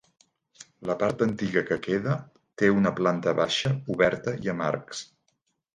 [0.89, 2.15] La part antiga que queda
[2.63, 5.09] té una planta baixa oberta i amb arcs.